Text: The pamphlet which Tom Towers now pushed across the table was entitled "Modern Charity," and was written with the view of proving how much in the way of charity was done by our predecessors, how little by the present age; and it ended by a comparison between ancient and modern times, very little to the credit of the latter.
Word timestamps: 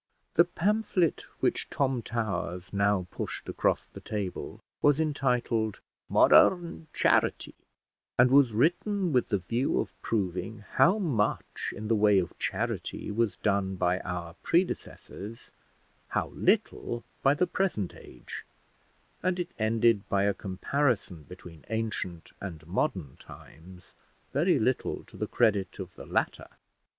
The 0.33 0.45
pamphlet 0.45 1.27
which 1.41 1.69
Tom 1.69 2.01
Towers 2.01 2.73
now 2.73 3.05
pushed 3.11 3.47
across 3.47 3.85
the 3.85 3.99
table 4.01 4.59
was 4.81 4.99
entitled 4.99 5.79
"Modern 6.09 6.87
Charity," 6.91 7.53
and 8.17 8.31
was 8.31 8.51
written 8.51 9.13
with 9.13 9.29
the 9.29 9.37
view 9.37 9.79
of 9.79 9.91
proving 10.01 10.63
how 10.71 10.97
much 10.97 11.71
in 11.71 11.87
the 11.87 11.93
way 11.95 12.17
of 12.17 12.35
charity 12.39 13.11
was 13.11 13.35
done 13.37 13.75
by 13.75 13.99
our 13.99 14.33
predecessors, 14.41 15.51
how 16.07 16.29
little 16.29 17.03
by 17.21 17.35
the 17.35 17.45
present 17.45 17.93
age; 17.95 18.43
and 19.21 19.39
it 19.39 19.51
ended 19.59 20.09
by 20.09 20.23
a 20.23 20.33
comparison 20.33 21.25
between 21.29 21.63
ancient 21.69 22.31
and 22.41 22.65
modern 22.65 23.17
times, 23.17 23.93
very 24.33 24.57
little 24.57 25.03
to 25.03 25.15
the 25.15 25.27
credit 25.27 25.77
of 25.77 25.93
the 25.93 26.07
latter. 26.07 26.47